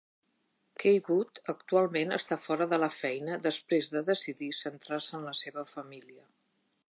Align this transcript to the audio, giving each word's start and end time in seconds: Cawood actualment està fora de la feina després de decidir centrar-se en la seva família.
Cawood 0.83 1.41
actualment 1.53 2.15
està 2.17 2.37
fora 2.45 2.67
de 2.71 2.79
la 2.85 2.89
feina 2.95 3.37
després 3.45 3.91
de 3.97 4.03
decidir 4.09 4.49
centrar-se 4.61 5.17
en 5.19 5.27
la 5.31 5.37
seva 5.45 5.69
família. 5.77 6.27